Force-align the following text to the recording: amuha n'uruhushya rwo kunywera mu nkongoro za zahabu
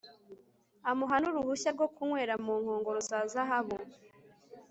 amuha 0.89 1.15
n'uruhushya 1.19 1.69
rwo 1.75 1.87
kunywera 1.95 2.33
mu 2.45 2.53
nkongoro 2.61 2.99
za 3.09 3.19
zahabu 3.33 3.77